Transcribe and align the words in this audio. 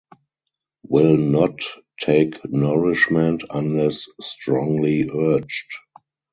Will 0.81 1.15
not 1.15 1.59
take 1.99 2.43
nourishment 2.43 3.43
unless 3.51 4.07
strongly 4.19 5.07
urged. 5.15 5.69